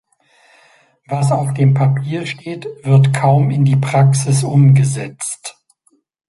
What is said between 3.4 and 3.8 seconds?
in die